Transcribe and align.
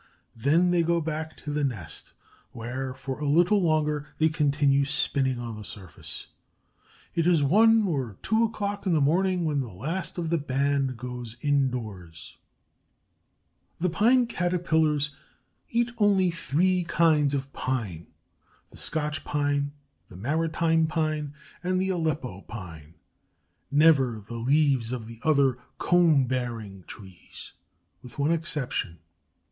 Then 0.35 0.71
they 0.71 0.81
go 0.81 0.99
back 0.99 1.37
to 1.45 1.51
the 1.51 1.63
nest, 1.63 2.13
where, 2.53 2.91
for 2.91 3.19
a 3.19 3.27
little 3.29 3.61
longer, 3.61 4.07
they 4.17 4.29
continue 4.29 4.83
spinning 4.83 5.37
on 5.37 5.55
the 5.55 5.63
surface. 5.63 6.25
It 7.13 7.27
is 7.27 7.43
one 7.43 7.85
or 7.87 8.17
two 8.23 8.43
o'clock 8.43 8.87
in 8.87 8.93
the 8.93 8.99
morning 8.99 9.45
when 9.45 9.59
the 9.59 9.67
last 9.71 10.17
of 10.17 10.31
the 10.31 10.39
band 10.39 10.97
goes 10.97 11.37
indoors. 11.41 12.37
The 13.77 13.91
Pine 13.91 14.25
Caterpillars 14.25 15.11
eat 15.69 15.91
only 15.99 16.31
three 16.31 16.83
kinds 16.83 17.35
of 17.35 17.53
pine: 17.53 18.07
the 18.71 18.77
Scotch 18.77 19.23
pine, 19.23 19.71
the 20.07 20.15
maritime 20.17 20.87
pine, 20.87 21.35
and 21.61 21.79
the 21.79 21.89
Aleppo 21.89 22.41
pine; 22.47 22.95
never 23.69 24.19
the 24.19 24.33
leaves 24.33 24.91
of 24.91 25.05
the 25.05 25.19
other 25.21 25.59
cone 25.77 26.25
bearing 26.25 26.85
trees, 26.87 27.53
with 28.01 28.17
one 28.17 28.31
exception. 28.31 28.97